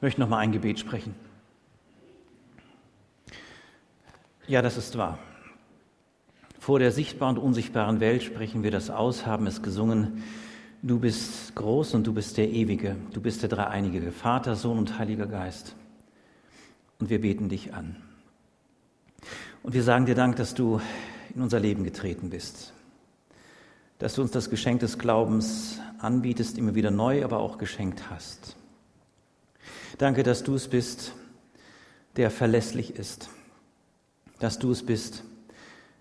[0.00, 1.14] Möchte noch mal ein Gebet sprechen.
[4.46, 5.18] Ja, das ist wahr.
[6.58, 10.22] Vor der sichtbaren und unsichtbaren Welt sprechen wir das aus, haben es gesungen.
[10.82, 12.96] Du bist groß und du bist der Ewige.
[13.12, 15.76] Du bist der Dreieinige, Vater, Sohn und Heiliger Geist.
[16.98, 17.96] Und wir beten dich an.
[19.62, 20.80] Und wir sagen dir Dank, dass du
[21.34, 22.72] in unser Leben getreten bist.
[23.98, 28.56] Dass du uns das Geschenk des Glaubens anbietest, immer wieder neu, aber auch geschenkt hast.
[30.00, 31.12] Danke, dass du es bist,
[32.16, 33.28] der verlässlich ist.
[34.38, 35.24] Dass du es bist,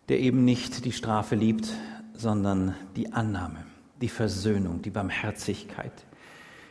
[0.07, 1.73] der eben nicht die Strafe liebt,
[2.13, 3.65] sondern die Annahme,
[3.99, 5.91] die Versöhnung, die Barmherzigkeit,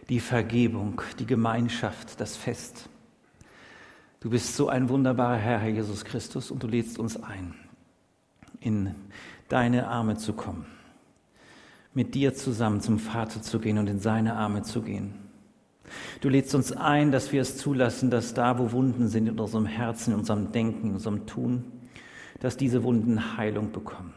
[0.09, 2.89] die Vergebung, die Gemeinschaft, das Fest.
[4.21, 7.55] Du bist so ein wunderbarer Herr, Herr Jesus Christus, und du lädst uns ein,
[8.59, 8.95] in
[9.51, 10.65] deine Arme zu kommen,
[11.93, 15.28] mit dir zusammen zum Vater zu gehen und in seine Arme zu gehen.
[16.21, 19.67] Du lädst uns ein, dass wir es zulassen, dass da, wo Wunden sind in unserem
[19.67, 21.65] Herzen, in unserem Denken, in unserem Tun,
[22.41, 24.15] dass diese Wunden Heilung bekommen.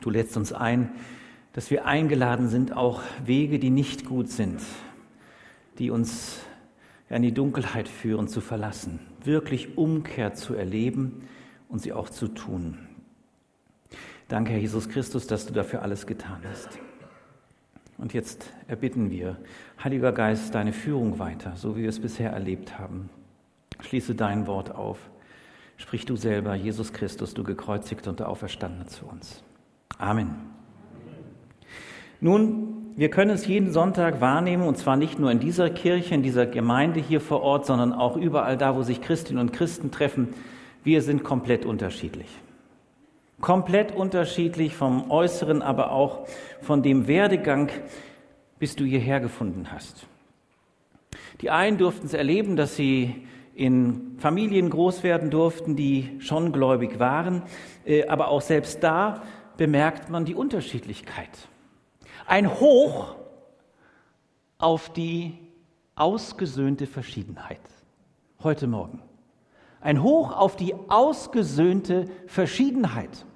[0.00, 0.92] Du lädst uns ein,
[1.52, 4.60] dass wir eingeladen sind, auch Wege, die nicht gut sind,
[5.78, 6.40] die uns
[7.08, 11.22] in die Dunkelheit führen, zu verlassen, wirklich Umkehr zu erleben
[11.68, 12.78] und sie auch zu tun.
[14.28, 16.78] Danke, Herr Jesus Christus, dass du dafür alles getan hast.
[17.98, 19.36] Und jetzt erbitten wir,
[19.82, 23.08] Heiliger Geist, deine Führung weiter, so wie wir es bisher erlebt haben.
[23.80, 24.98] Schließe dein Wort auf.
[25.76, 29.42] Sprich du selber, Jesus Christus, du gekreuzigt und Auferstandene zu uns.
[29.98, 30.34] Amen.
[32.20, 36.22] Nun, wir können es jeden Sonntag wahrnehmen, und zwar nicht nur in dieser Kirche, in
[36.22, 40.28] dieser Gemeinde hier vor Ort, sondern auch überall da, wo sich Christinnen und Christen treffen.
[40.84, 42.28] Wir sind komplett unterschiedlich.
[43.40, 46.26] Komplett unterschiedlich vom Äußeren, aber auch
[46.60, 47.70] von dem Werdegang,
[48.58, 50.06] bis du hierher gefunden hast.
[51.40, 56.98] Die einen durften es erleben, dass sie in Familien groß werden durften, die schon gläubig
[56.98, 57.42] waren,
[57.84, 59.22] äh, aber auch selbst da
[59.56, 61.48] bemerkt man die Unterschiedlichkeit.
[62.26, 63.16] Ein Hoch
[64.58, 65.38] auf die
[65.94, 67.60] ausgesöhnte Verschiedenheit.
[68.42, 69.00] Heute Morgen.
[69.84, 73.26] Ein Hoch auf die ausgesöhnte Verschiedenheit.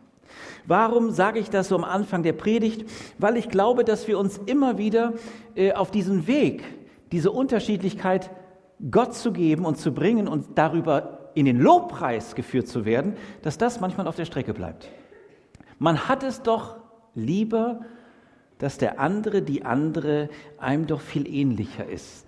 [0.67, 2.89] Warum sage ich das so am Anfang der Predigt?
[3.19, 5.13] Weil ich glaube, dass wir uns immer wieder
[5.55, 6.65] äh, auf diesen Weg,
[7.13, 8.31] diese Unterschiedlichkeit
[8.91, 13.59] Gott zu geben und zu bringen und darüber in den Lobpreis geführt zu werden, dass
[13.59, 14.89] das manchmal auf der Strecke bleibt.
[15.79, 16.77] Man hat es doch
[17.15, 17.81] lieber,
[18.57, 22.27] dass der andere, die andere einem doch viel ähnlicher ist.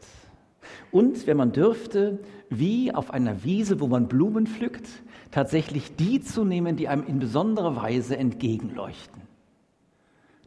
[0.92, 2.19] Und wenn man dürfte,
[2.50, 4.88] wie auf einer Wiese, wo man Blumen pflückt,
[5.31, 9.22] tatsächlich die zu nehmen, die einem in besonderer Weise entgegenleuchten.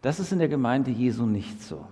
[0.02, 1.86] Das ist in der Gemeinde Jesu nicht so.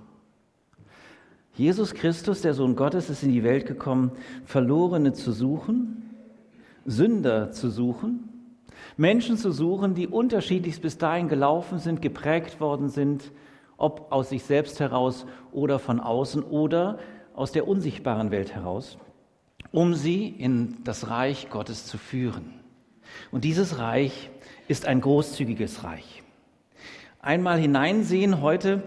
[1.54, 4.12] Jesus Christus, der Sohn Gottes, ist in die Welt gekommen,
[4.46, 6.12] Verlorene zu suchen,
[6.86, 8.28] Sünder zu suchen,
[8.98, 13.32] Menschen zu suchen, die unterschiedlichst bis dahin gelaufen sind, geprägt worden sind,
[13.78, 17.00] ob aus sich selbst heraus oder von außen oder
[17.34, 18.98] aus der unsichtbaren Welt heraus,
[19.72, 22.54] um sie in das Reich Gottes zu führen.
[23.32, 24.30] Und dieses Reich
[24.68, 26.24] ist ein großzügiges Reich.
[27.22, 28.84] Einmal hineinsehen heute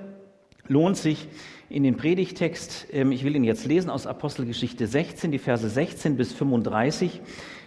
[0.66, 1.28] lohnt sich
[1.68, 2.86] in den Predigtext.
[2.92, 7.20] Ähm, ich will ihn jetzt lesen aus Apostelgeschichte 16, die Verse 16 bis 35.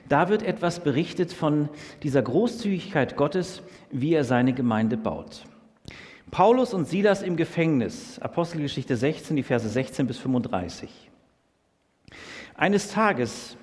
[0.10, 1.70] Da wird etwas berichtet von
[2.04, 3.62] dieser Großzügigkeit Gottes,
[3.92, 5.44] wie er seine Gemeinde baut.
[6.32, 11.07] Paulus und Silas im Gefängnis, Apostelgeschichte 16, die Verse 16 bis 35.
[12.58, 13.56] Eines Tages,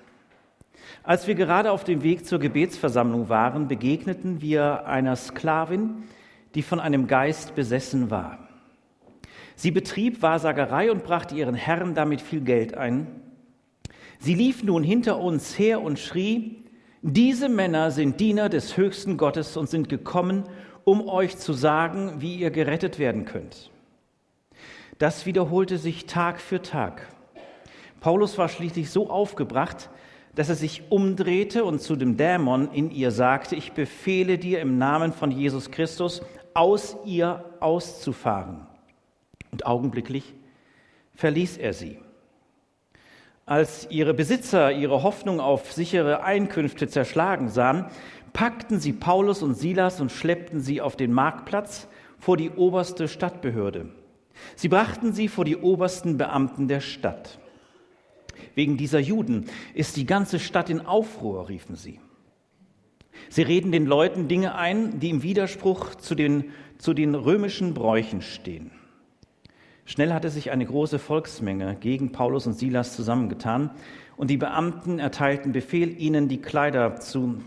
[1.03, 6.05] als wir gerade auf dem Weg zur Gebetsversammlung waren, begegneten wir einer Sklavin,
[6.55, 8.38] die von einem Geist besessen war.
[9.56, 13.09] Sie betrieb Wahrsagerei und brachte ihren Herren damit viel Geld ein.
[14.21, 16.65] Sie lief nun hinter uns her und schrie,
[17.03, 20.44] diese Männer sind Diener des höchsten Gottes und sind gekommen,
[20.84, 23.73] um euch zu sagen, wie ihr gerettet werden könnt.
[24.99, 27.08] Das wiederholte sich Tag für Tag.
[28.04, 29.88] Paulus war schließlich so aufgebracht,
[30.34, 34.76] dass er sich umdrehte und zu dem Dämon in ihr sagte, ich befehle dir im
[34.76, 36.20] Namen von Jesus Christus,
[36.52, 38.66] aus ihr auszufahren.
[39.52, 40.34] Und augenblicklich
[41.14, 41.98] verließ er sie.
[43.46, 47.86] Als ihre Besitzer ihre Hoffnung auf sichere Einkünfte zerschlagen sahen,
[48.34, 53.88] packten sie Paulus und Silas und schleppten sie auf den Marktplatz vor die oberste Stadtbehörde.
[54.56, 57.38] Sie brachten sie vor die obersten Beamten der Stadt.
[58.54, 62.00] Wegen dieser Juden ist die ganze Stadt in Aufruhr, riefen sie.
[63.28, 68.22] Sie reden den Leuten Dinge ein, die im Widerspruch zu den, zu den römischen Bräuchen
[68.22, 68.70] stehen.
[69.86, 73.70] Schnell hatte sich eine große Volksmenge gegen Paulus und Silas zusammengetan
[74.16, 77.42] und die Beamten erteilten Befehl, ihnen die Kleider zu,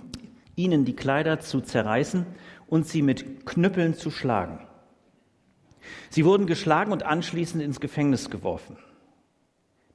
[0.55, 2.25] ihnen die Kleider zu zerreißen
[2.67, 4.59] und sie mit Knüppeln zu schlagen.
[6.09, 8.77] Sie wurden geschlagen und anschließend ins Gefängnis geworfen.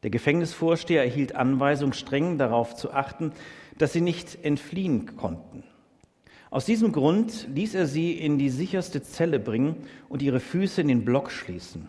[0.03, 3.33] Der Gefängnisvorsteher erhielt Anweisung, streng darauf zu achten,
[3.79, 5.63] dass sie nicht entfliehen konnten.
[6.51, 9.77] Aus diesem Grund ließ er sie in die sicherste Zelle bringen
[10.09, 11.89] und ihre Füße in den Block schließen.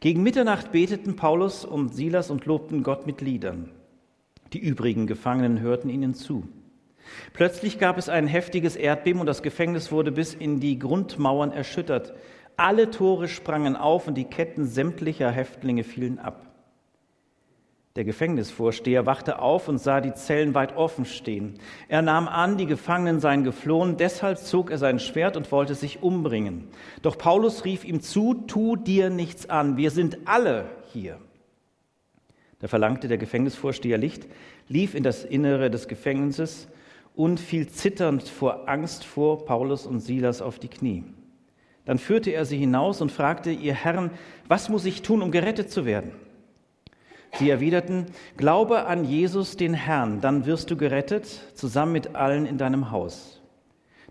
[0.00, 3.70] Gegen Mitternacht beteten Paulus und Silas und lobten Gott mit Liedern.
[4.52, 6.48] Die übrigen Gefangenen hörten ihnen zu.
[7.32, 12.14] Plötzlich gab es ein heftiges Erdbeben und das Gefängnis wurde bis in die Grundmauern erschüttert.
[12.56, 16.45] Alle Tore sprangen auf und die Ketten sämtlicher Häftlinge fielen ab.
[17.96, 21.54] Der Gefängnisvorsteher wachte auf und sah die Zellen weit offen stehen.
[21.88, 26.02] Er nahm an, die Gefangenen seien geflohen, deshalb zog er sein Schwert und wollte sich
[26.02, 26.68] umbringen.
[27.00, 31.16] Doch Paulus rief ihm zu, tu dir nichts an, wir sind alle hier.
[32.58, 34.26] Da verlangte der Gefängnisvorsteher Licht,
[34.68, 36.68] lief in das Innere des Gefängnisses
[37.14, 41.04] und fiel zitternd vor Angst vor Paulus und Silas auf die Knie.
[41.86, 44.10] Dann führte er sie hinaus und fragte, ihr Herren,
[44.48, 46.12] was muss ich tun, um gerettet zu werden?
[47.34, 48.06] Sie erwiderten,
[48.36, 53.42] Glaube an Jesus den Herrn, dann wirst du gerettet, zusammen mit allen in deinem Haus.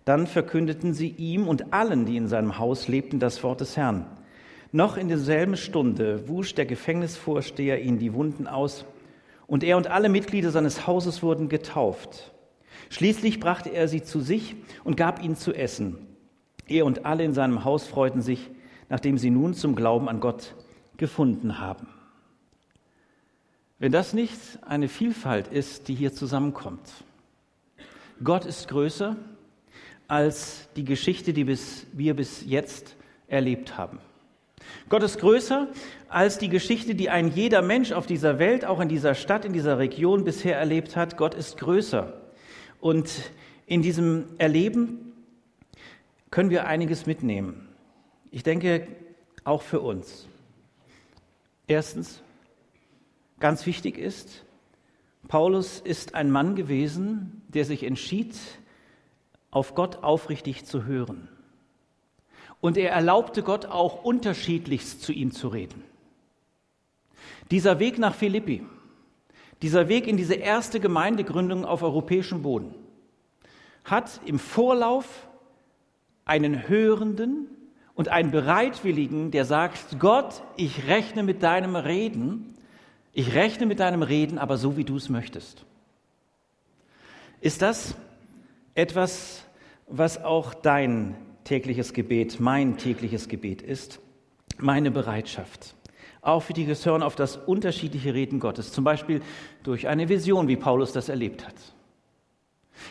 [0.06, 4.06] Dann verkündeten sie ihm und allen, die in seinem Haus lebten, das Wort des Herrn.
[4.72, 8.86] Noch in derselben Stunde wusch der Gefängnisvorsteher ihnen die Wunden aus,
[9.48, 12.34] und er und alle Mitglieder seines Hauses wurden getauft.
[12.90, 15.98] Schließlich brachte er sie zu sich und gab ihnen zu essen.
[16.68, 18.50] Er und alle in seinem Haus freuten sich,
[18.90, 20.56] nachdem sie nun zum Glauben an Gott
[20.98, 21.88] gefunden haben.
[23.78, 26.90] Wenn das nicht eine Vielfalt ist, die hier zusammenkommt.
[28.24, 29.18] Gott ist größer
[30.08, 32.96] als die Geschichte, die bis, wir bis jetzt
[33.28, 34.00] erlebt haben.
[34.88, 35.68] Gott ist größer
[36.08, 39.52] als die Geschichte, die ein jeder Mensch auf dieser Welt, auch in dieser Stadt, in
[39.52, 41.18] dieser Region bisher erlebt hat.
[41.18, 42.14] Gott ist größer.
[42.80, 43.10] Und
[43.66, 45.14] in diesem Erleben
[46.32, 47.68] können wir einiges mitnehmen.
[48.32, 48.88] Ich denke,
[49.44, 50.28] auch für uns.
[51.68, 52.22] Erstens,
[53.40, 54.46] Ganz wichtig ist,
[55.28, 58.36] Paulus ist ein Mann gewesen, der sich entschied,
[59.52, 61.28] auf Gott aufrichtig zu hören.
[62.62, 65.84] Und er erlaubte Gott auch unterschiedlichst zu ihm zu reden.
[67.52, 68.66] Dieser Weg nach Philippi,
[69.62, 72.74] dieser Weg in diese erste Gemeindegründung auf europäischem Boden,
[73.84, 75.28] hat im Vorlauf
[76.26, 77.48] einen Hörenden
[77.94, 82.55] und einen Bereitwilligen, der sagt, Gott, ich rechne mit deinem Reden
[83.16, 85.66] ich rechne mit deinem Reden, aber so wie du es möchtest.
[87.40, 87.96] Ist das
[88.76, 89.46] etwas,
[89.88, 91.16] was auch dein
[91.46, 94.02] tägliches Gebet, mein tägliches Gebet ist?
[94.58, 95.76] Meine Bereitschaft.
[96.22, 99.22] Aufrichtiges Hören auf das unterschiedliche Reden Gottes, zum Beispiel
[99.64, 101.56] durch eine Vision, wie Paulus das erlebt hat.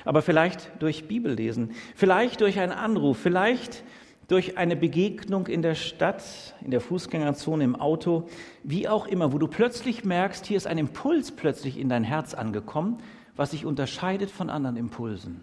[0.06, 3.84] Aber vielleicht durch Bibellesen, vielleicht durch einen Anruf, vielleicht
[4.28, 8.28] durch eine Begegnung in der Stadt, in der Fußgängerzone, im Auto,
[8.62, 12.34] wie auch immer, wo du plötzlich merkst, hier ist ein Impuls plötzlich in dein Herz
[12.34, 12.98] angekommen,
[13.36, 15.42] was sich unterscheidet von anderen Impulsen.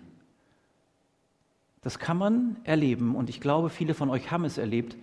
[1.81, 4.97] Das kann man erleben und ich glaube, viele von euch haben es erlebt,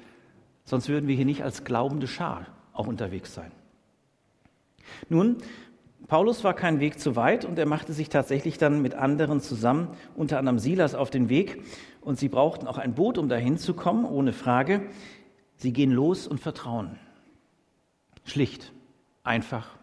[0.64, 3.50] sonst würden wir hier nicht als glaubende Schar auch unterwegs sein.
[5.08, 5.38] Nun,
[6.06, 9.88] Paulus war kein Weg zu weit und er machte sich tatsächlich dann mit anderen zusammen,
[10.16, 11.62] unter anderem Silas, auf den Weg
[12.00, 14.86] und sie brauchten auch ein Boot, um dahin zu kommen, ohne Frage.
[15.56, 16.98] Sie gehen los und vertrauen.
[18.24, 18.72] Schlicht,
[19.24, 19.76] einfach.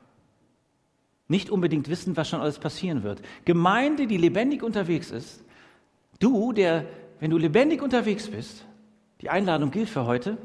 [1.28, 3.22] Nicht unbedingt wissen, was schon alles passieren wird.
[3.46, 5.44] Gemeinde, die lebendig unterwegs ist.
[6.20, 6.86] Du, der,
[7.20, 8.66] wenn du lebendig unterwegs bist,
[9.22, 10.38] die Einladung gilt für heute,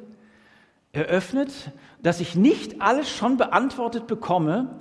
[0.92, 1.72] eröffnet,
[2.02, 4.80] dass ich nicht alles schon beantwortet bekomme,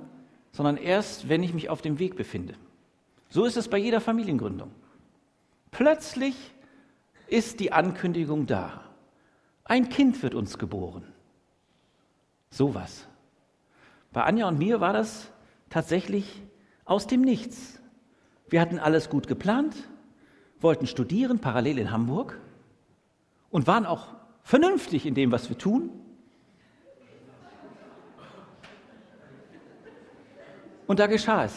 [0.52, 2.54] sondern erst, wenn ich mich auf dem Weg befinde.
[3.28, 4.72] So ist es bei jeder Familiengründung.
[5.70, 6.34] Plötzlich
[7.28, 8.84] ist die Ankündigung da.
[9.64, 11.04] Ein Kind wird uns geboren.
[12.50, 13.06] Sowas.
[14.12, 15.30] Bei Anja und mir war das
[15.68, 16.42] tatsächlich
[16.84, 17.80] aus dem Nichts.
[18.48, 19.76] Wir hatten alles gut geplant,
[20.60, 22.40] wollten studieren, parallel in Hamburg
[23.50, 24.08] und waren auch
[24.42, 25.90] vernünftig in dem, was wir tun.
[30.90, 31.54] Und da geschah es.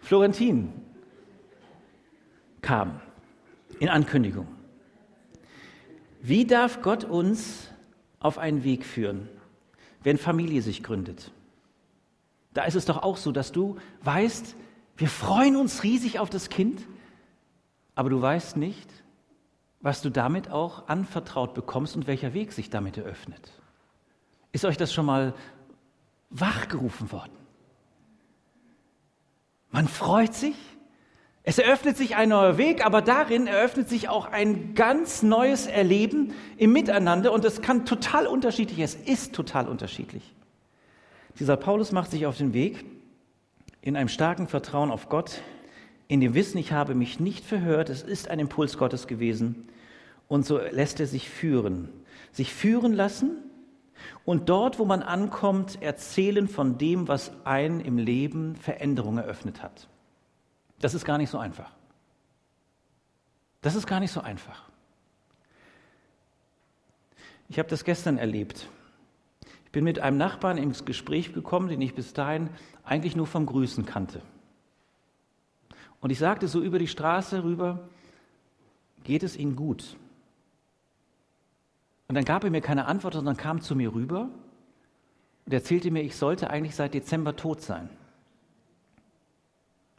[0.00, 0.72] Florentin
[2.62, 3.00] kam
[3.78, 4.48] in Ankündigung.
[6.20, 7.68] Wie darf Gott uns
[8.18, 9.28] auf einen Weg führen,
[10.02, 11.30] wenn Familie sich gründet?
[12.54, 14.56] Da ist es doch auch so, dass du weißt,
[14.96, 16.88] wir freuen uns riesig auf das Kind,
[17.94, 18.90] aber du weißt nicht,
[19.80, 23.52] was du damit auch anvertraut bekommst und welcher Weg sich damit eröffnet.
[24.50, 25.34] Ist euch das schon mal
[26.30, 27.32] wachgerufen worden?
[29.70, 30.56] Man freut sich,
[31.42, 36.34] es eröffnet sich ein neuer Weg, aber darin eröffnet sich auch ein ganz neues Erleben
[36.58, 40.34] im Miteinander und es kann total unterschiedlich, es ist total unterschiedlich.
[41.38, 42.84] Dieser Paulus macht sich auf den Weg
[43.80, 45.40] in einem starken Vertrauen auf Gott,
[46.08, 49.68] in dem Wissen, ich habe mich nicht verhört, es ist ein Impuls Gottes gewesen
[50.28, 51.88] und so lässt er sich führen.
[52.32, 53.30] Sich führen lassen
[54.24, 59.88] und dort, wo man ankommt, erzählen von dem, was einen im Leben Veränderung eröffnet hat.
[60.80, 61.72] Das ist gar nicht so einfach.
[63.60, 64.64] Das ist gar nicht so einfach.
[67.48, 68.68] Ich habe das gestern erlebt.
[69.66, 72.50] Ich bin mit einem Nachbarn ins Gespräch gekommen, den ich bis dahin
[72.84, 74.22] eigentlich nur vom Grüßen kannte.
[76.00, 77.88] Und ich sagte so über die Straße rüber,
[79.04, 79.96] geht es Ihnen gut?
[82.10, 84.28] Und dann gab er mir keine Antwort, sondern kam zu mir rüber
[85.46, 87.88] und erzählte mir, ich sollte eigentlich seit Dezember tot sein.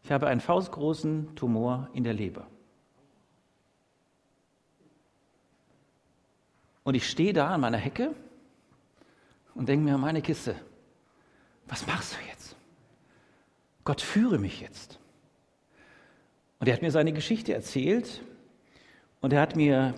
[0.04, 2.48] Ich habe einen faustgroßen Tumor in der Leber.
[6.84, 8.14] Und ich stehe da an meiner Hecke
[9.56, 10.58] und denke mir, meine Kiste,
[11.70, 12.58] was machst du jetzt?
[13.86, 15.00] Gott führe mich jetzt.
[16.60, 18.22] Und er hat mir seine Geschichte erzählt
[19.22, 19.94] und er hat mir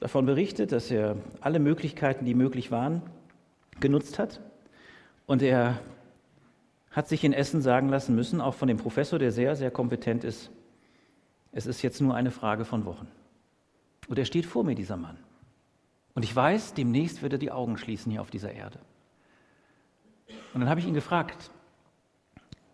[0.00, 3.02] davon berichtet, dass er alle Möglichkeiten, die möglich waren,
[3.78, 4.40] genutzt hat.
[5.26, 5.78] Und er
[6.90, 10.24] hat sich in Essen sagen lassen müssen, auch von dem Professor, der sehr, sehr kompetent
[10.24, 10.50] ist,
[11.52, 13.08] es ist jetzt nur eine Frage von Wochen.
[14.08, 15.18] Und er steht vor mir, dieser Mann.
[16.14, 18.78] Und ich weiß, demnächst wird er die Augen schließen hier auf dieser Erde.
[20.52, 21.50] Und dann habe ich ihn gefragt,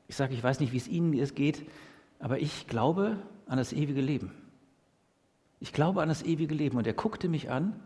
[0.08, 1.62] ich sage, ich weiß nicht, wie es Ihnen geht,
[2.18, 4.32] aber ich glaube an das ewige Leben.
[5.60, 6.76] Ich glaube an das ewige Leben.
[6.76, 7.78] Und er guckte mich an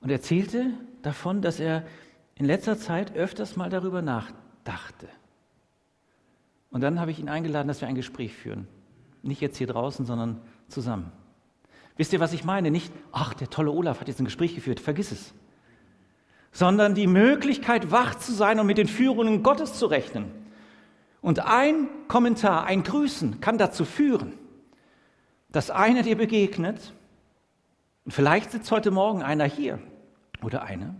[0.00, 0.70] und erzählte
[1.02, 1.84] davon, dass er
[2.34, 5.08] in letzter Zeit öfters mal darüber nachdachte.
[6.70, 8.66] Und dann habe ich ihn eingeladen, dass wir ein Gespräch führen.
[9.22, 11.12] Nicht jetzt hier draußen, sondern zusammen.
[11.96, 12.70] Wisst ihr, was ich meine?
[12.70, 15.32] Nicht, ach, der tolle Olaf hat jetzt ein Gespräch geführt, vergiss es.
[16.50, 20.30] Sondern die Möglichkeit, wach zu sein und mit den Führungen Gottes zu rechnen.
[21.20, 24.34] Und ein Kommentar, ein Grüßen kann dazu führen,
[25.54, 26.92] dass einer dir begegnet,
[28.04, 29.78] und vielleicht sitzt heute Morgen einer hier
[30.42, 30.96] oder eine,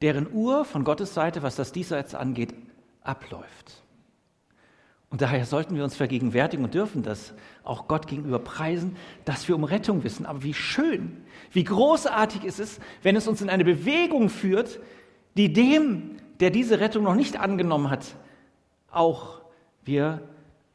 [0.00, 2.54] deren Uhr von Gottes Seite, was das Diesseits angeht,
[3.02, 3.82] abläuft.
[5.10, 9.56] Und daher sollten wir uns vergegenwärtigen und dürfen das auch Gott gegenüber preisen, dass wir
[9.56, 10.24] um Rettung wissen.
[10.24, 14.78] Aber wie schön, wie großartig ist es, wenn es uns in eine Bewegung führt,
[15.36, 18.14] die dem, der diese Rettung noch nicht angenommen hat,
[18.88, 19.40] auch
[19.84, 20.22] wir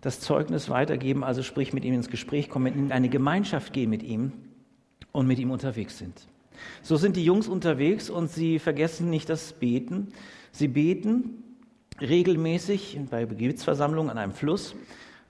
[0.01, 4.03] das Zeugnis weitergeben, also sprich mit ihm ins Gespräch kommen, in eine Gemeinschaft gehen mit
[4.03, 4.33] ihm
[5.11, 6.27] und mit ihm unterwegs sind.
[6.81, 10.09] So sind die Jungs unterwegs und sie vergessen nicht das Beten.
[10.51, 11.43] Sie beten
[11.99, 14.75] regelmäßig bei Gebetsversammlungen an einem Fluss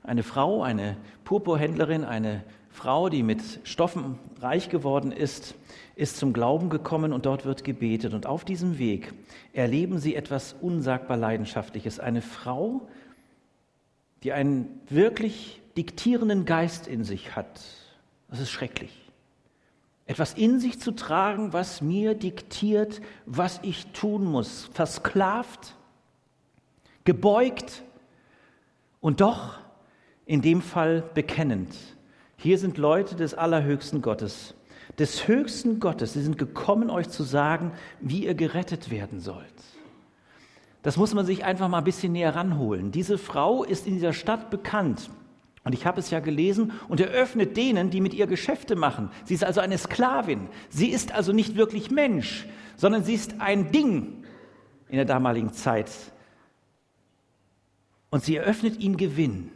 [0.04, 5.56] eine Frau, eine Purpurhändlerin, eine Frau, die mit Stoffen reich geworden ist,
[5.96, 8.14] ist zum Glauben gekommen und dort wird gebetet.
[8.14, 9.14] Und auf diesem Weg
[9.54, 12.00] erleben sie etwas unsagbar Leidenschaftliches.
[12.00, 12.88] Eine Frau,
[14.24, 17.62] die einen wirklich diktierenden Geist in sich hat.
[18.30, 18.98] Das ist schrecklich.
[20.06, 24.70] Etwas in sich zu tragen, was mir diktiert, was ich tun muss.
[24.74, 25.76] Versklavt
[27.04, 27.84] gebeugt
[29.00, 29.60] und doch
[30.26, 31.76] in dem Fall bekennend.
[32.38, 34.54] Hier sind Leute des allerhöchsten Gottes,
[35.00, 36.14] des höchsten Gottes.
[36.14, 39.46] Sie sind gekommen, euch zu sagen, wie ihr gerettet werden sollt.
[40.82, 42.92] Das muss man sich einfach mal ein bisschen näher ranholen.
[42.92, 45.10] Diese Frau ist in dieser Stadt bekannt.
[45.64, 49.12] Und ich habe es ja gelesen und eröffnet denen, die mit ihr Geschäfte machen.
[49.26, 50.48] Sie ist also eine Sklavin.
[50.70, 52.48] Sie ist also nicht wirklich Mensch,
[52.78, 54.24] sondern sie ist ein Ding
[54.90, 55.92] in der damaligen Zeit.
[58.10, 59.52] Und sie eröffnet ihnen Gewinn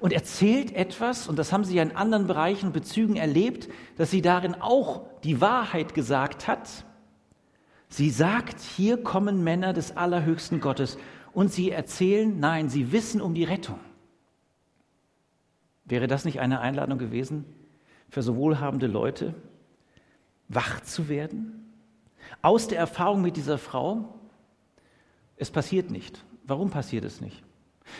[0.00, 4.10] und erzählt etwas, und das haben sie ja in anderen Bereichen und Bezügen erlebt, dass
[4.10, 6.84] sie darin auch die Wahrheit gesagt hat.
[7.88, 10.98] Sie sagt, hier kommen Männer des allerhöchsten Gottes
[11.32, 13.80] und sie erzählen, nein, sie wissen um die Rettung.
[15.84, 17.44] Wäre das nicht eine Einladung gewesen
[18.10, 19.34] für so wohlhabende Leute,
[20.48, 21.72] wach zu werden?
[22.42, 24.18] Aus der Erfahrung mit dieser Frau,
[25.36, 26.24] es passiert nicht.
[26.44, 27.42] Warum passiert es nicht?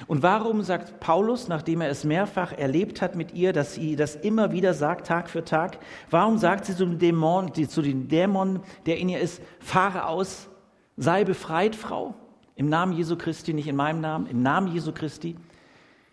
[0.07, 4.17] Und warum sagt Paulus, nachdem er es mehrfach erlebt hat mit ihr, dass sie das
[4.17, 5.79] immer wieder sagt, Tag für Tag,
[6.11, 10.49] warum sagt sie zu dem Dämon, zu dem Dämon, der in ihr ist, fahre aus,
[10.97, 12.15] sei befreit, Frau,
[12.55, 15.37] im Namen Jesu Christi, nicht in meinem Namen, im Namen Jesu Christi,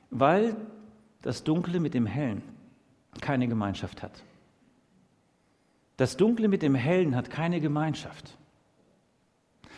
[0.09, 0.55] weil
[1.21, 2.43] das Dunkle mit dem Hellen
[3.21, 4.23] keine Gemeinschaft hat.
[5.97, 8.37] Das Dunkle mit dem Hellen hat keine Gemeinschaft.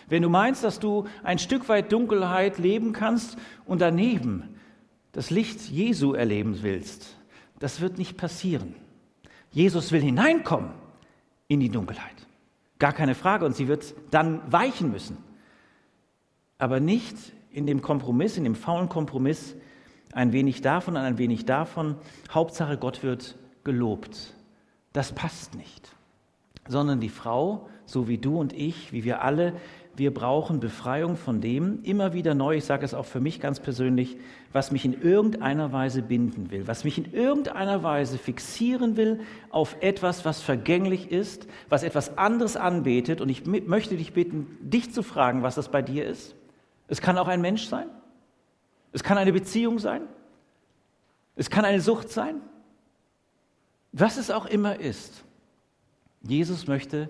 [0.08, 4.56] Wenn du meinst, dass du ein Stück weit Dunkelheit leben kannst und daneben
[5.12, 7.18] das Licht Jesu erleben willst,
[7.60, 8.76] das wird nicht passieren.
[9.52, 10.72] Jesus will hineinkommen
[11.48, 12.28] in die Dunkelheit.
[12.80, 13.46] Gar keine Frage.
[13.46, 15.18] Und sie wird dann weichen müssen.
[16.58, 17.16] Aber nicht
[17.52, 19.56] in dem Kompromiss, in dem faulen Kompromiss,
[20.14, 21.96] ein wenig davon und ein wenig davon.
[22.32, 24.34] Hauptsache, Gott wird gelobt.
[24.94, 25.92] Das passt nicht.
[26.68, 29.54] Sondern die Frau, so wie du und ich, wie wir alle,
[29.98, 33.60] wir brauchen Befreiung von dem, immer wieder neu, ich sage es auch für mich ganz
[33.60, 34.18] persönlich,
[34.54, 39.76] was mich in irgendeiner Weise binden will, was mich in irgendeiner Weise fixieren will auf
[39.82, 43.22] etwas, was vergänglich ist, was etwas anderes anbetet.
[43.22, 46.36] Und ich möchte dich bitten, dich zu fragen, was das bei dir ist.
[46.88, 47.88] Es kann auch ein Mensch sein.
[48.94, 50.04] Es kann eine Beziehung sein.
[51.36, 52.36] Es kann eine Sucht sein.
[53.92, 55.24] Was es auch immer ist.
[56.22, 57.10] Jesus möchte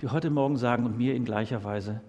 [0.00, 2.00] dir heute Morgen sagen und mir in gleicher Weise,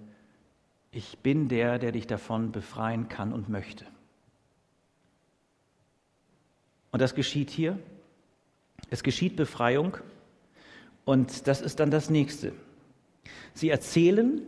[0.92, 3.86] ich bin der, der dich davon befreien kann und möchte.
[6.92, 7.78] Und das geschieht hier.
[8.90, 9.98] Es geschieht Befreiung.
[11.06, 12.54] Und das ist dann das Nächste.
[13.54, 14.42] Sie erzählen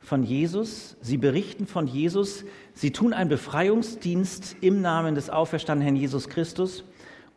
[0.00, 6.00] von Jesus, sie berichten von Jesus, sie tun einen Befreiungsdienst im Namen des auferstandenen Herrn
[6.00, 6.84] Jesus Christus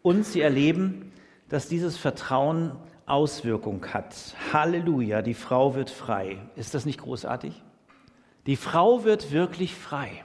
[0.02, 1.12] und sie erleben,
[1.48, 2.76] dass dieses Vertrauen
[3.10, 4.36] Auswirkung hat.
[4.54, 6.38] Halleluja, die Frau wird frei.
[6.56, 7.62] Ist das nicht großartig?
[8.46, 10.24] Die Frau wird wirklich frei.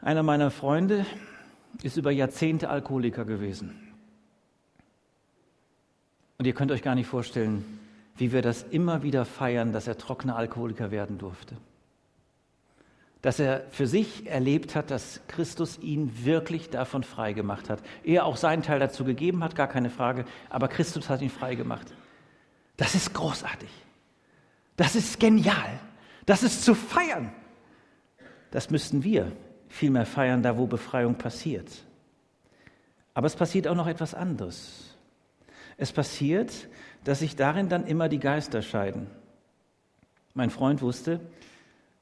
[0.00, 1.06] Einer meiner Freunde
[1.82, 3.94] ist über Jahrzehnte Alkoholiker gewesen.
[6.38, 7.80] Und ihr könnt euch gar nicht vorstellen,
[8.16, 11.56] wie wir das immer wieder feiern, dass er trockener Alkoholiker werden durfte.
[13.22, 17.80] Dass er für sich erlebt hat, dass Christus ihn wirklich davon frei gemacht hat.
[18.04, 21.54] Er auch seinen Teil dazu gegeben hat, gar keine Frage, aber Christus hat ihn frei
[21.54, 21.94] gemacht.
[22.76, 23.70] Das ist großartig.
[24.76, 25.78] Das ist genial.
[26.26, 27.32] Das ist zu feiern.
[28.50, 29.32] Das müssten wir
[29.68, 31.70] vielmehr feiern, da wo Befreiung passiert.
[33.14, 34.96] Aber es passiert auch noch etwas anderes.
[35.76, 36.68] Es passiert,
[37.04, 39.06] dass sich darin dann immer die Geister scheiden.
[40.34, 41.20] Mein Freund wusste,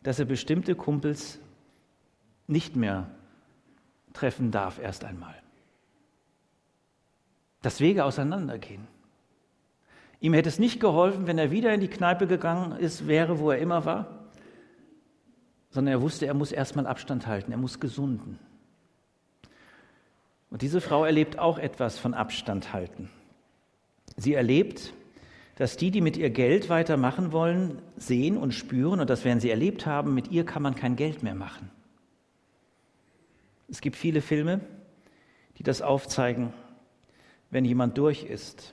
[0.03, 1.39] dass er bestimmte Kumpels
[2.47, 3.11] nicht mehr
[4.13, 5.35] treffen darf erst einmal.
[7.63, 8.89] Dass Wege auseinandergehen.
[10.21, 13.51] Ihm hätte es nicht geholfen, wenn er wieder in die Kneipe gegangen ist, wäre, wo
[13.51, 14.29] er immer war,
[15.71, 18.39] sondern er wusste, er muss erstmal Abstand halten, er muss gesunden.
[20.51, 23.09] Und diese Frau erlebt auch etwas von Abstand halten.
[24.17, 24.93] Sie erlebt,
[25.61, 29.51] dass die, die mit ihr Geld weitermachen wollen, sehen und spüren, und das werden sie
[29.51, 31.70] erlebt haben, mit ihr kann man kein Geld mehr machen.
[33.68, 34.62] Es gibt viele Filme,
[35.59, 36.55] die das aufzeigen,
[37.51, 38.73] wenn jemand durch ist,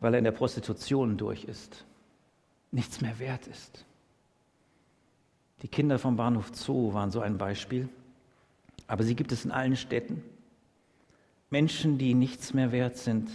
[0.00, 1.84] weil er in der Prostitution durch ist,
[2.72, 3.84] nichts mehr wert ist.
[5.60, 7.90] Die Kinder vom Bahnhof Zoo waren so ein Beispiel,
[8.86, 10.22] aber sie gibt es in allen Städten.
[11.50, 13.28] Menschen, die nichts mehr wert sind,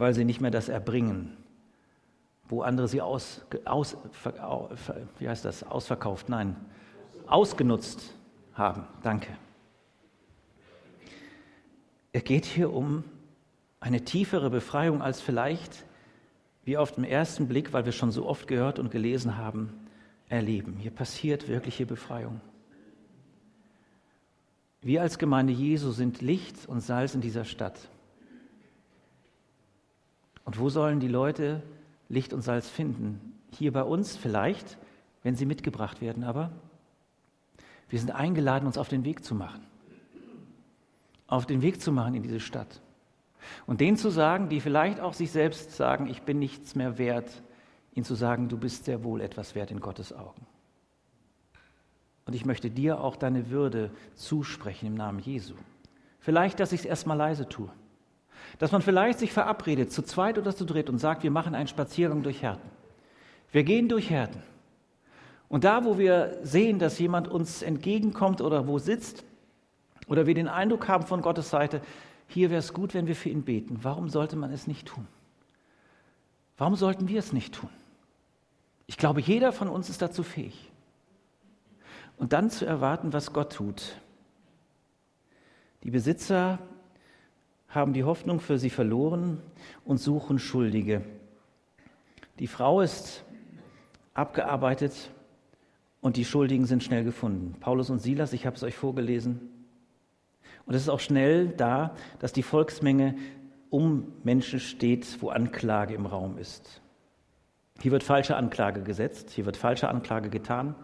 [0.00, 1.36] weil sie nicht mehr das erbringen,
[2.48, 3.98] wo andere sie aus, aus,
[5.18, 6.56] wie heißt das, ausverkauft, nein,
[7.26, 8.14] ausgenutzt
[8.54, 8.86] haben.
[9.02, 9.28] Danke.
[12.12, 13.04] Es geht hier um
[13.78, 15.84] eine tiefere Befreiung als vielleicht
[16.64, 19.86] wir auf den ersten Blick, weil wir schon so oft gehört und gelesen haben,
[20.28, 20.76] erleben.
[20.78, 22.40] Hier passiert wirkliche Befreiung.
[24.80, 27.90] Wir als Gemeinde Jesu sind Licht und Salz in dieser Stadt.
[30.50, 31.62] Und wo sollen die Leute
[32.08, 33.20] Licht und Salz finden?
[33.56, 34.78] Hier bei uns vielleicht,
[35.22, 36.50] wenn sie mitgebracht werden, aber
[37.88, 39.64] wir sind eingeladen, uns auf den Weg zu machen.
[41.28, 42.80] Auf den Weg zu machen in diese Stadt.
[43.64, 47.30] Und denen zu sagen, die vielleicht auch sich selbst sagen, ich bin nichts mehr wert,
[47.94, 50.44] ihnen zu sagen, du bist sehr wohl etwas wert in Gottes Augen.
[52.26, 55.54] Und ich möchte dir auch deine Würde zusprechen im Namen Jesu.
[56.18, 57.70] Vielleicht, dass ich es erstmal leise tue.
[58.58, 61.68] Dass man vielleicht sich verabredet, zu zweit oder zu dritt, und sagt, wir machen einen
[61.68, 62.68] Spaziergang durch Härten.
[63.52, 64.42] Wir gehen durch Härten.
[65.48, 69.24] Und da, wo wir sehen, dass jemand uns entgegenkommt oder wo sitzt,
[70.06, 71.80] oder wir den Eindruck haben von Gottes Seite,
[72.26, 73.80] hier wäre es gut, wenn wir für ihn beten.
[73.82, 75.06] Warum sollte man es nicht tun?
[76.56, 77.70] Warum sollten wir es nicht tun?
[78.86, 80.70] Ich glaube, jeder von uns ist dazu fähig.
[82.16, 83.96] Und dann zu erwarten, was Gott tut.
[85.82, 86.58] Die Besitzer
[87.70, 89.40] haben die Hoffnung für sie verloren
[89.84, 91.02] und suchen Schuldige.
[92.38, 93.24] Die Frau ist
[94.12, 95.10] abgearbeitet
[96.00, 97.54] und die Schuldigen sind schnell gefunden.
[97.60, 99.48] Paulus und Silas, ich habe es euch vorgelesen.
[100.66, 103.14] Und es ist auch schnell da, dass die Volksmenge
[103.70, 106.82] um Menschen steht, wo Anklage im Raum ist.
[107.80, 110.74] Hier wird falsche Anklage gesetzt, hier wird falsche Anklage getan.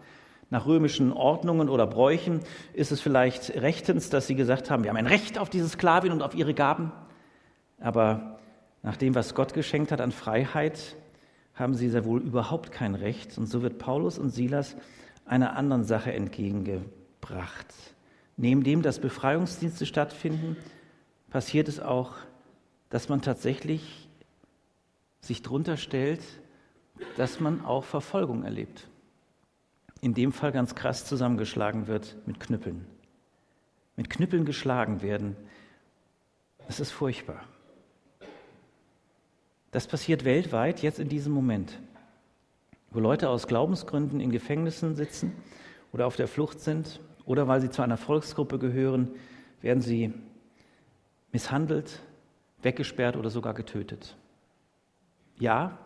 [0.49, 2.39] Nach römischen Ordnungen oder Bräuchen
[2.73, 6.13] ist es vielleicht rechtens, dass sie gesagt haben, wir haben ein Recht auf diese Sklavin
[6.13, 6.91] und auf ihre Gaben.
[7.79, 8.39] Aber
[8.81, 10.95] nach dem, was Gott geschenkt hat an Freiheit,
[11.53, 13.37] haben sie sehr wohl überhaupt kein Recht.
[13.37, 14.77] Und so wird Paulus und Silas
[15.25, 17.67] einer anderen Sache entgegengebracht.
[18.37, 20.55] Neben dem, dass Befreiungsdienste stattfinden,
[21.29, 22.13] passiert es auch,
[22.89, 24.07] dass man tatsächlich
[25.19, 26.21] sich drunter stellt,
[27.17, 28.87] dass man auch Verfolgung erlebt.
[30.01, 32.85] In dem Fall ganz krass zusammengeschlagen wird mit Knüppeln.
[33.95, 35.35] Mit Knüppeln geschlagen werden.
[36.67, 37.43] Das ist furchtbar.
[39.71, 41.79] Das passiert weltweit jetzt in diesem Moment,
[42.91, 45.33] wo Leute aus Glaubensgründen in Gefängnissen sitzen
[45.91, 49.11] oder auf der Flucht sind oder weil sie zu einer Volksgruppe gehören,
[49.61, 50.13] werden sie
[51.31, 52.01] misshandelt,
[52.61, 54.15] weggesperrt oder sogar getötet.
[55.37, 55.77] Ja,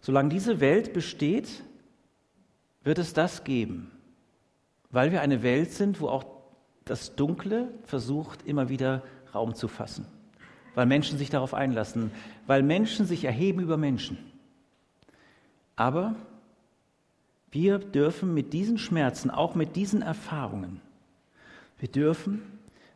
[0.00, 1.62] solange diese Welt besteht,
[2.84, 3.90] wird es das geben,
[4.90, 6.24] weil wir eine Welt sind, wo auch
[6.84, 9.02] das Dunkle versucht, immer wieder
[9.34, 10.06] Raum zu fassen,
[10.74, 12.10] weil Menschen sich darauf einlassen,
[12.46, 14.18] weil Menschen sich erheben über Menschen.
[15.76, 16.16] Aber
[17.50, 20.80] wir dürfen mit diesen Schmerzen, auch mit diesen Erfahrungen,
[21.78, 22.42] wir dürfen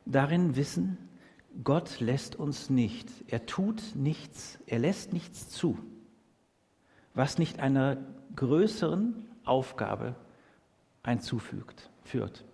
[0.05, 0.99] darin wissen,
[1.63, 5.79] Gott lässt uns nicht, er tut nichts, er lässt nichts zu,
[7.15, 7.99] was nicht einer
[8.35, 10.15] größeren Aufgabe
[11.03, 12.45] einzufügt, führt.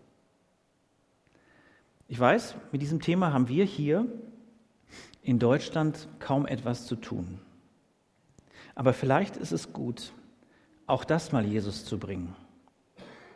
[2.08, 4.06] Ich weiß, mit diesem Thema haben wir hier
[5.22, 7.40] in Deutschland kaum etwas zu tun.
[8.74, 10.12] Aber vielleicht ist es gut,
[10.86, 12.34] auch das mal Jesus zu bringen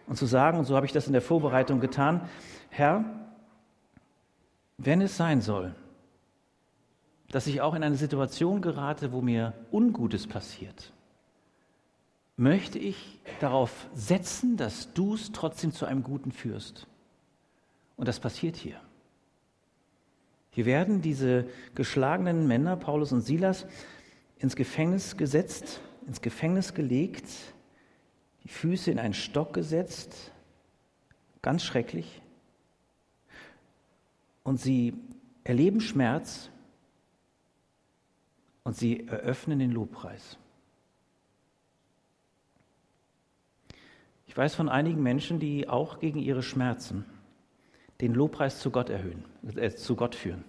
[0.07, 2.29] und zu sagen, und so habe ich das in der Vorbereitung getan,
[2.71, 3.05] Herr,
[4.79, 5.75] wenn es sein soll,
[7.31, 10.93] dass ich auch in eine Situation gerate, wo mir Ungutes passiert,
[12.37, 16.87] möchte ich darauf setzen, dass du es trotzdem zu einem Guten führst.
[17.97, 18.81] Und das passiert hier.
[20.51, 23.67] Hier werden diese geschlagenen Männer, Paulus und Silas,
[24.39, 27.27] ins Gefängnis gesetzt, ins Gefängnis gelegt,
[28.45, 30.33] die Füße in einen Stock gesetzt,
[31.41, 32.21] ganz schrecklich.
[34.43, 34.95] Und sie
[35.45, 36.51] erleben Schmerz
[38.65, 40.37] und sie eröffnen den Lobpreis.
[44.33, 47.05] Ich weiß von einigen Menschen, die auch gegen ihre Schmerzen
[48.01, 50.43] den Lobpreis zu Gott erhöhen, äh, zu Gott führen.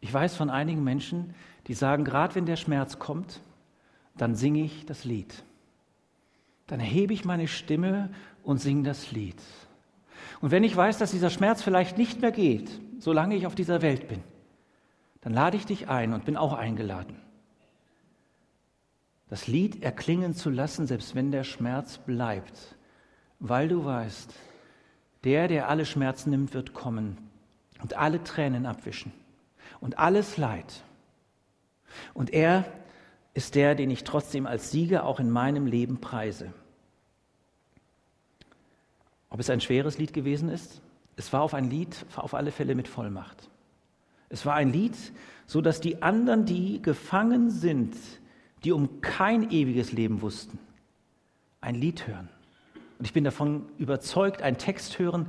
[0.00, 1.34] Ich weiß von einigen Menschen,
[1.66, 3.42] die sagen, gerade wenn der Schmerz kommt,
[4.16, 5.44] dann singe ich das Lied.
[6.66, 8.08] Dann erhebe ich meine Stimme
[8.42, 9.42] und singe das Lied.
[10.40, 13.82] Und wenn ich weiß, dass dieser Schmerz vielleicht nicht mehr geht, solange ich auf dieser
[13.82, 14.22] Welt bin,
[15.20, 17.20] dann lade ich dich ein und bin auch eingeladen
[19.30, 22.76] das Lied erklingen zu lassen, selbst wenn der Schmerz bleibt,
[23.38, 24.34] weil du weißt,
[25.22, 27.16] der, der alle Schmerzen nimmt, wird kommen
[27.80, 29.12] und alle Tränen abwischen
[29.80, 30.82] und alles Leid.
[32.12, 32.64] Und er
[33.32, 36.52] ist der, den ich trotzdem als Sieger auch in meinem Leben preise.
[39.28, 40.82] Ob es ein schweres Lied gewesen ist?
[41.14, 43.48] Es war auf ein Lied auf alle Fälle mit Vollmacht.
[44.28, 44.96] Es war ein Lied,
[45.46, 47.94] so dass die anderen, die gefangen sind
[48.64, 50.58] die um kein ewiges Leben wussten,
[51.60, 52.28] ein Lied hören.
[52.98, 55.26] Und ich bin davon überzeugt, einen Text hören,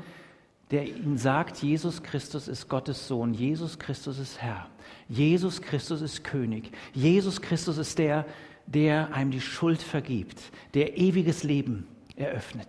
[0.71, 4.67] der ihnen sagt, Jesus Christus ist Gottes Sohn, Jesus Christus ist Herr,
[5.09, 8.25] Jesus Christus ist König, Jesus Christus ist der,
[8.67, 10.41] der einem die Schuld vergibt,
[10.73, 12.67] der ewiges Leben eröffnet.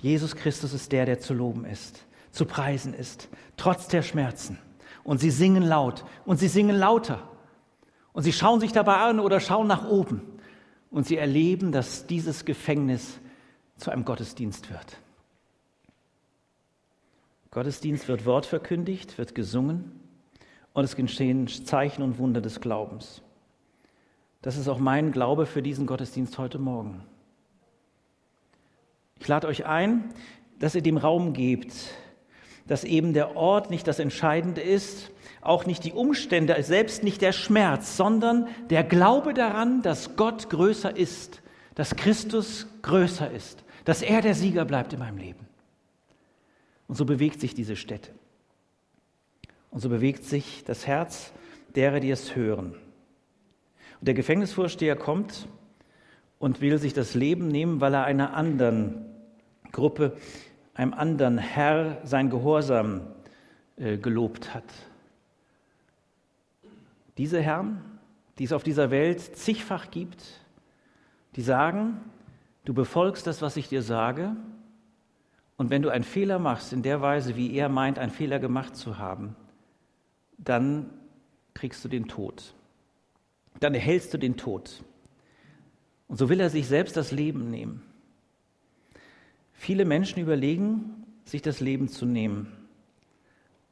[0.00, 4.58] Jesus Christus ist der, der zu loben ist, zu preisen ist, trotz der Schmerzen.
[5.04, 7.28] Und sie singen laut und sie singen lauter.
[8.18, 10.22] Und sie schauen sich dabei an oder schauen nach oben
[10.90, 13.20] und sie erleben, dass dieses Gefängnis
[13.76, 14.98] zu einem Gottesdienst wird.
[17.52, 20.00] Gottesdienst wird Wort verkündigt, wird gesungen
[20.72, 23.22] und es geschehen Zeichen und Wunder des Glaubens.
[24.42, 27.04] Das ist auch mein Glaube für diesen Gottesdienst heute Morgen.
[29.20, 30.12] Ich lade euch ein,
[30.58, 31.72] dass ihr dem Raum gebt,
[32.68, 37.32] dass eben der Ort nicht das Entscheidende ist, auch nicht die Umstände, selbst nicht der
[37.32, 41.42] Schmerz, sondern der Glaube daran, dass Gott größer ist,
[41.74, 45.46] dass Christus größer ist, dass er der Sieger bleibt in meinem Leben.
[46.86, 48.10] Und so bewegt sich diese Stätte.
[49.70, 51.32] Und so bewegt sich das Herz
[51.74, 52.74] derer, die es hören.
[54.00, 55.48] Und der Gefängnisvorsteher kommt
[56.38, 59.06] und will sich das Leben nehmen, weil er einer anderen
[59.72, 60.16] Gruppe,
[60.78, 63.00] einem anderen Herr sein Gehorsam
[63.76, 64.64] äh, gelobt hat.
[67.18, 67.82] Diese Herren,
[68.38, 70.22] die es auf dieser Welt zigfach gibt,
[71.34, 71.96] die sagen,
[72.64, 74.36] du befolgst das, was ich dir sage,
[75.56, 78.76] und wenn du einen Fehler machst in der Weise, wie er meint, einen Fehler gemacht
[78.76, 79.34] zu haben,
[80.36, 80.88] dann
[81.54, 82.54] kriegst du den Tod.
[83.58, 84.84] Dann erhältst du den Tod.
[86.06, 87.82] Und so will er sich selbst das Leben nehmen.
[89.58, 92.46] Viele Menschen überlegen, sich das Leben zu nehmen,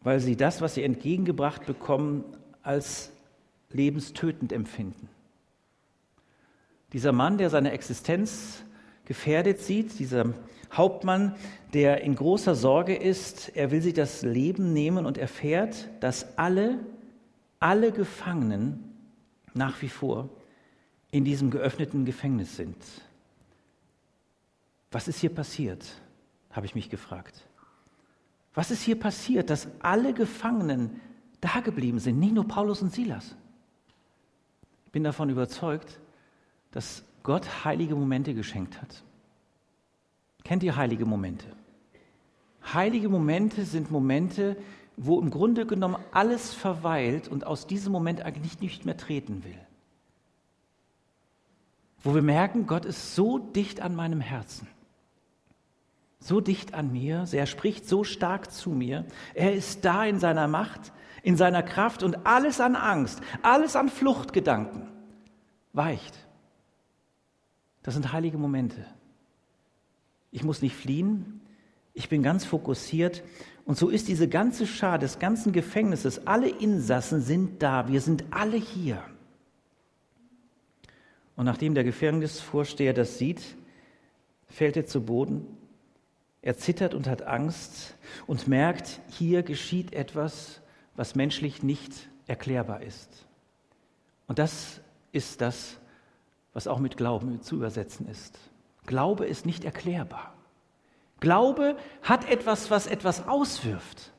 [0.03, 2.25] weil sie das, was sie entgegengebracht bekommen,
[2.63, 3.13] als
[3.71, 5.09] lebenstötend empfinden.
[6.93, 8.65] Dieser Mann, der seine Existenz
[9.05, 10.35] gefährdet sieht, dieser
[10.73, 11.37] Hauptmann,
[11.73, 16.81] der in großer Sorge ist, er will sich das Leben nehmen und erfährt, dass alle,
[17.61, 18.93] alle Gefangenen
[19.55, 20.29] nach wie vor
[21.13, 22.77] in diesem geöffneten Gefängnis sind.
[24.97, 25.85] Was ist hier passiert?
[26.51, 27.47] habe ich mich gefragt.
[28.55, 31.03] Was ist hier passiert, dass alle Gefangenen
[31.43, 33.37] da geblieben sind, nicht nur Paulus und Silas?
[34.87, 36.01] Ich bin davon überzeugt,
[36.71, 39.05] dass Gott heilige Momente geschenkt hat.
[40.45, 41.45] Kennt ihr heilige Momente?
[42.73, 44.57] Heilige Momente sind Momente,
[44.97, 49.61] wo im Grunde genommen alles verweilt und aus diesem Moment eigentlich nicht mehr treten will.
[52.03, 54.67] Wo wir merken, Gott ist so dicht an meinem Herzen,
[56.19, 60.49] so dicht an mir, er spricht so stark zu mir, er ist da in seiner
[60.49, 64.89] Macht, in seiner Kraft und alles an Angst, alles an Fluchtgedanken
[65.73, 66.15] weicht.
[67.83, 68.85] Das sind heilige Momente.
[70.33, 71.41] Ich muss nicht fliehen.
[71.95, 73.23] Ich bin ganz fokussiert.
[73.65, 77.89] Und so ist diese ganze Schar des ganzen Gefängnisses, alle Insassen sind da.
[77.89, 79.03] Wir sind alle hier.
[81.37, 83.43] Und nachdem der Gefängnisvorsteher das sieht,
[84.49, 85.47] fällt er zu Boden.
[86.47, 87.97] Er zittert und hat Angst
[88.29, 90.61] und merkt, hier geschieht etwas,
[90.95, 91.93] was menschlich nicht
[92.29, 93.27] erklärbar ist.
[94.29, 94.81] Und das
[95.11, 95.77] ist das,
[96.53, 98.39] was auch mit Glauben zu übersetzen ist.
[98.87, 100.35] Glaube ist nicht erklärbar.
[101.19, 104.13] Glaube hat etwas, was etwas auswirft,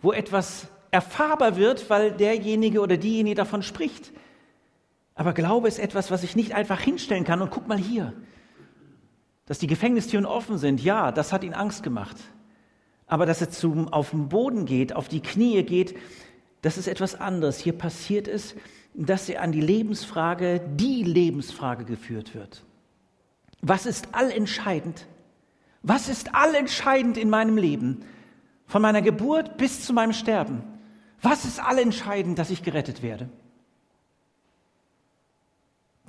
[0.00, 4.10] wo etwas erfahrbar wird, weil derjenige oder diejenige davon spricht.
[5.14, 8.14] Aber Glaube ist etwas, was ich nicht einfach hinstellen kann und guck mal hier,
[9.46, 10.82] dass die Gefängnistüren offen sind.
[10.82, 12.16] Ja, das hat ihn Angst gemacht.
[13.06, 15.96] Aber dass er zum, auf den Boden geht, auf die Knie geht,
[16.62, 17.58] das ist etwas anderes.
[17.58, 18.56] Hier passiert es,
[18.94, 22.64] dass er an die Lebensfrage, die Lebensfrage geführt wird.
[23.62, 25.06] Was ist allentscheidend?
[25.82, 28.04] Was ist allentscheidend in meinem Leben?
[28.66, 30.64] Von meiner Geburt bis zu meinem Sterben.
[31.22, 33.28] Was ist allentscheidend, dass ich gerettet werde?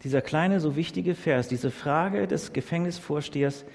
[0.03, 3.65] Dieser kleine, so wichtige Vers, diese Frage des Gefängnisvorstehers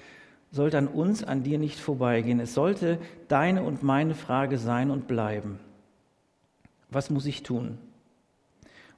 [0.51, 2.39] sollte an uns, an dir nicht vorbeigehen.
[2.39, 5.59] Es sollte deine und meine Frage sein und bleiben.
[6.89, 7.77] Was muss ich tun?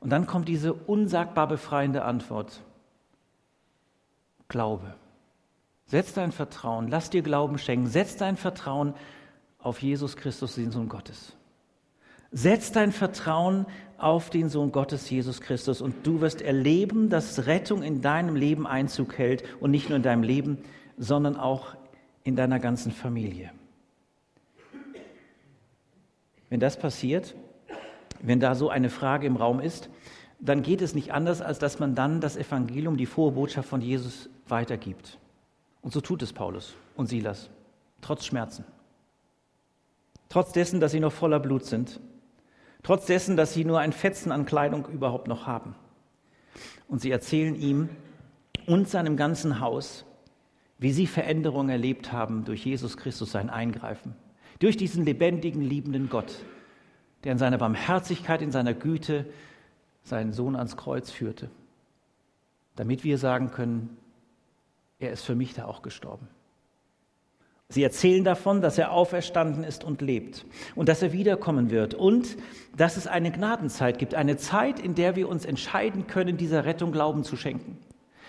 [0.01, 2.61] Und dann kommt diese unsagbar befreiende Antwort.
[4.47, 4.93] Glaube.
[5.87, 8.93] Setz dein Vertrauen, lass dir Glauben schenken, setz dein Vertrauen
[9.59, 11.35] auf Jesus Christus, den Sohn Gottes.
[12.37, 13.65] Setz dein Vertrauen
[13.97, 18.67] auf den Sohn Gottes, Jesus Christus, und du wirst erleben, dass Rettung in deinem Leben
[18.67, 20.57] Einzug hält und nicht nur in deinem Leben,
[20.97, 21.77] sondern auch
[22.25, 23.51] in deiner ganzen Familie.
[26.49, 27.35] Wenn das passiert,
[28.21, 29.89] wenn da so eine Frage im Raum ist,
[30.41, 33.79] dann geht es nicht anders, als dass man dann das Evangelium, die frohe Botschaft von
[33.79, 35.19] Jesus weitergibt.
[35.81, 37.49] Und so tut es Paulus und Silas,
[38.01, 38.65] trotz Schmerzen.
[40.27, 42.01] Trotz dessen, dass sie noch voller Blut sind.
[42.85, 45.73] Trotz dessen, dass sie nur ein Fetzen an Kleidung überhaupt noch haben.
[46.87, 47.89] Und sie erzählen ihm
[48.67, 50.05] und seinem ganzen Haus,
[50.77, 54.15] wie sie Veränderungen erlebt haben durch Jesus Christus sein Eingreifen.
[54.59, 56.45] Durch diesen lebendigen, liebenden Gott,
[57.23, 59.25] der in seiner Barmherzigkeit, in seiner Güte
[60.03, 61.49] seinen Sohn ans Kreuz führte,
[62.75, 63.97] damit wir sagen können,
[64.99, 66.27] er ist für mich da auch gestorben.
[67.69, 72.37] Sie erzählen davon, dass er auferstanden ist und lebt und dass er wiederkommen wird und
[72.77, 76.91] dass es eine Gnadenzeit gibt, eine Zeit, in der wir uns entscheiden können, dieser Rettung
[76.91, 77.77] Glauben zu schenken.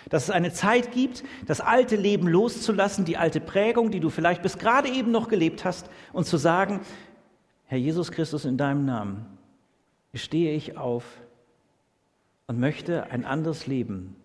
[0.08, 4.40] Dass es eine Zeit gibt, das alte Leben loszulassen, die alte Prägung, die du vielleicht
[4.42, 6.80] bis gerade eben noch gelebt hast und zu sagen,
[7.66, 9.26] Herr Jesus Christus, in deinem Namen
[10.14, 11.04] stehe ich auf
[12.46, 14.16] und möchte ein anderes Leben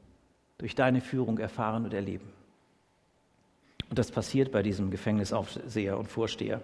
[0.57, 2.29] durch deine Führung erfahren und erleben.
[3.91, 6.61] Und das passiert bei diesem Gefängnisaufseher und Vorsteher.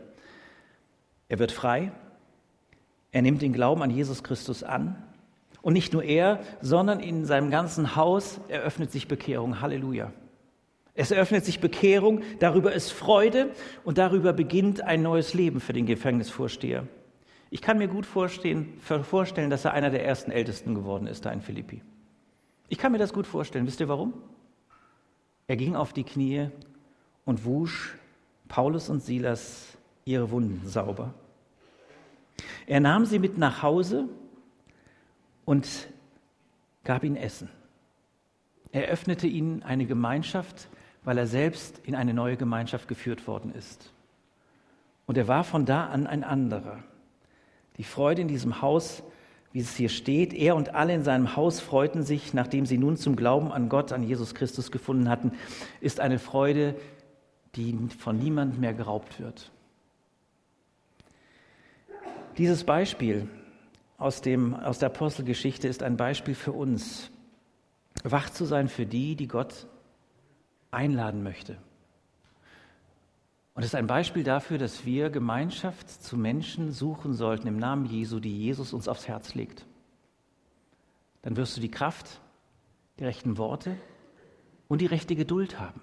[1.27, 1.91] Er wird frei,
[3.11, 4.95] er nimmt den Glauben an Jesus Christus an
[5.61, 9.59] und nicht nur er, sondern in seinem ganzen Haus eröffnet sich Bekehrung.
[9.59, 10.13] Halleluja.
[10.93, 13.51] Es eröffnet sich Bekehrung, darüber ist Freude
[13.83, 16.87] und darüber beginnt ein neues Leben für den Gefängnisvorsteher.
[17.49, 18.69] Ich kann mir gut vorstellen,
[19.49, 21.81] dass er einer der ersten Ältesten geworden ist da in Philippi.
[22.69, 23.67] Ich kann mir das gut vorstellen.
[23.67, 24.13] Wisst ihr warum?
[25.47, 26.51] Er ging auf die Knie
[27.27, 27.93] und wusch
[28.47, 31.13] Paulus und Silas ihre Wunden sauber.
[32.65, 34.05] Er nahm sie mit nach Hause
[35.45, 35.67] und
[36.85, 37.49] gab ihnen Essen.
[38.71, 40.69] Er öffnete ihnen eine Gemeinschaft,
[41.03, 43.91] weil er selbst in eine neue Gemeinschaft geführt worden ist.
[45.05, 46.79] Und er war von da an ein anderer.
[47.77, 49.03] Die Freude in diesem Haus,
[49.51, 52.95] wie es hier steht, er und alle in seinem Haus freuten sich, nachdem sie nun
[52.95, 55.33] zum Glauben an Gott, an Jesus Christus gefunden hatten,
[55.81, 56.75] ist eine Freude,
[57.55, 59.51] die von niemand mehr geraubt wird.
[62.37, 63.27] Dieses Beispiel
[63.97, 67.09] aus, dem, aus der Apostelgeschichte ist ein Beispiel für uns,
[68.03, 69.67] wach zu sein für die, die Gott
[70.69, 71.57] einladen möchte.
[73.55, 77.85] Und es ist ein Beispiel dafür, dass wir Gemeinschaft zu Menschen suchen sollten im Namen
[77.85, 79.65] Jesu, die Jesus uns aufs Herz legt.
[81.23, 82.21] Dann wirst du die Kraft,
[82.99, 83.75] die rechten Worte
[84.67, 85.81] und die rechte Geduld haben.